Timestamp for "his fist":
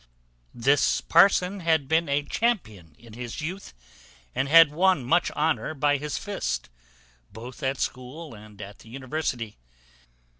5.97-6.69